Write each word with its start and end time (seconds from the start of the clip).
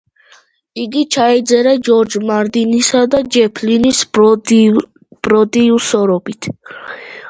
იგი 0.83 1.03
ჩაიწერა 1.15 1.75
ჯორჯ 1.89 2.17
მარტინისა 2.31 3.03
და 3.13 3.21
ჯეფ 3.37 3.63
ლინის 3.69 4.03
პროდიუსერობით. 5.31 6.53